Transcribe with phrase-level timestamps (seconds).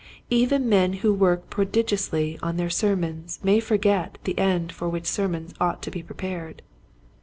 [0.31, 5.53] Even men who work prodigiously on their sermons may forget the end for which sermons
[5.61, 6.63] ought to be pre pared.